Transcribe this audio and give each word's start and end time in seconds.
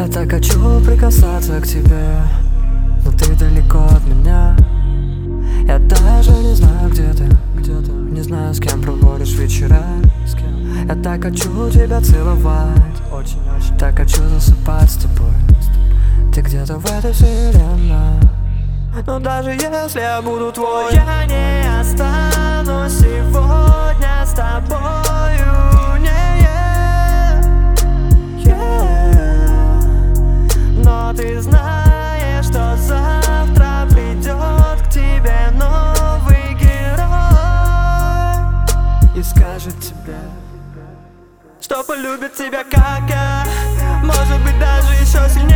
Я 0.00 0.06
так 0.06 0.30
хочу 0.30 0.80
прикасаться 0.80 1.60
к 1.60 1.66
тебе 1.66 2.22
Но 3.04 3.12
ты 3.12 3.34
далеко 3.34 3.80
от 3.80 4.02
меня. 4.06 4.56
Я 5.66 5.78
даже 5.78 6.30
не 6.30 6.54
знаю, 6.54 6.88
где 6.88 7.12
ты, 7.12 7.28
где 7.54 7.76
ты. 7.76 7.92
Не 7.92 8.22
знаю, 8.22 8.54
с 8.54 8.60
кем 8.60 8.80
проводишь 8.80 9.34
вечера 9.34 9.84
с 10.26 10.32
кем. 10.32 10.86
Я 10.88 10.94
так 10.94 11.22
хочу 11.22 11.68
тебя 11.68 12.00
целовать 12.00 13.02
Очень-очень. 13.12 13.76
Так 13.78 13.98
хочу 13.98 14.26
засыпать 14.26 14.90
с 14.90 14.96
тобой. 14.96 15.34
Ты 16.34 16.40
где-то 16.40 16.78
в 16.78 16.86
этой 16.86 17.12
вселенной. 17.12 18.22
Но 19.06 19.18
даже 19.18 19.50
если 19.50 20.00
я 20.00 20.22
буду 20.22 20.50
твой 20.50 20.94
Я 20.94 21.26
не 21.26 21.78
останусь 21.78 23.00
сегодня 23.00 24.24
с 24.24 24.32
тобою 24.32 24.99
И 39.20 39.22
скажет 39.22 39.78
тебе 39.80 40.16
Что 41.60 41.84
полюбит 41.84 42.32
тебя 42.34 42.64
как 42.64 43.02
я. 43.10 43.44
Может 44.02 44.42
быть 44.42 44.58
даже 44.58 44.94
еще 44.94 45.28
сильнее 45.28 45.49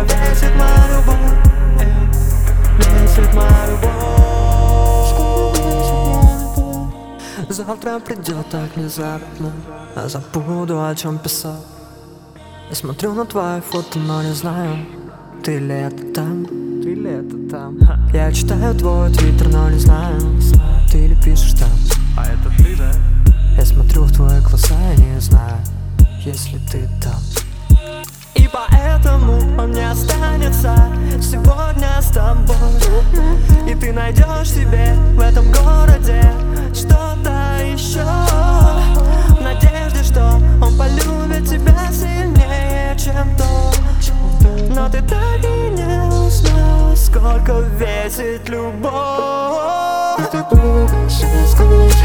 Сколько 0.00 0.14
весит 0.30 0.54
моя 0.56 0.88
любовь 0.96 1.16
Весит 2.78 3.34
моя 3.34 3.66
любовь 3.68 3.90
Завтра 7.50 7.98
придет 7.98 8.48
так 8.50 8.76
внезапно 8.76 9.52
А 9.94 10.08
забуду, 10.08 10.82
о 10.82 10.94
чем 10.94 11.18
писал 11.18 11.62
Я 12.70 12.76
смотрю 12.76 13.12
на 13.12 13.26
твои 13.26 13.60
фото, 13.60 13.98
но 13.98 14.22
не 14.22 14.32
знаю 14.32 14.86
Ты 15.44 15.58
ли 15.58 15.74
это 15.74 16.14
там? 16.14 16.46
Ты 16.46 16.94
ли 16.94 17.10
это 17.10 17.36
там? 17.50 17.76
Я 18.14 18.32
читаю 18.32 18.74
твой 18.74 19.12
твиттер, 19.12 19.48
но 19.48 19.68
не 19.68 19.78
знаю 19.78 20.18
Ты 20.90 21.08
ли 21.08 21.16
пишешь 21.22 21.52
там? 21.52 21.68
А 22.16 22.24
это 22.24 22.48
ты, 22.56 22.74
да? 22.74 22.90
Я 23.58 23.66
смотрю 23.66 24.04
в 24.04 24.12
твои 24.12 24.40
глаза 24.40 24.76
и 24.96 25.02
не 25.02 25.20
знаю 25.20 25.58
Если 26.24 26.58
ты 26.70 26.88
там 27.02 27.20
И 28.34 28.48
поэтому 28.50 29.59
останется 30.50 30.74
Сегодня 31.20 32.00
с 32.00 32.10
тобой. 32.10 32.56
И 33.68 33.74
ты 33.74 33.92
найдешь 33.92 34.50
себе 34.50 34.94
в 35.14 35.20
этом 35.20 35.50
городе 35.52 36.22
Что-то 36.74 37.62
еще 37.64 38.04
В 38.04 39.40
надежде, 39.40 40.02
что 40.02 40.40
он 40.60 40.76
полюбит 40.76 41.48
тебя 41.48 41.90
сильнее, 41.92 42.96
чем 42.96 43.36
то 43.36 43.72
Но 44.74 44.88
ты 44.88 45.02
так 45.02 45.38
и 45.44 45.70
не 45.70 46.00
узнал 46.08 46.96
Сколько 46.96 47.60
весит 47.78 48.48
любовь. 48.48 48.90
Ты 50.30 50.44
будешь 50.50 51.22
искать, 51.22 52.00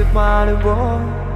Может 0.00 0.12
быть, 0.12 0.14
нисколько 0.14 0.14
Весит 0.14 0.14
моя 0.14 0.46
любовь 0.46 1.29